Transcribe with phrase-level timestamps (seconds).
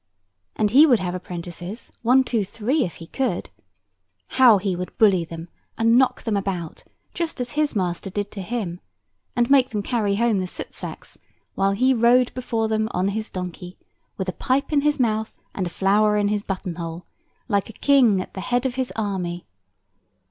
[0.55, 3.51] And he would have apprentices, one, two, three, if he could.
[4.29, 8.41] How he would bully them, and knock them about, just as his master did to
[8.41, 8.79] him;
[9.35, 11.19] and make them carry home the soot sacks,
[11.53, 13.77] while he rode before them on his donkey,
[14.17, 17.05] with a pipe in his mouth and a flower in his button hole,
[17.47, 19.45] like a king at the head of his army.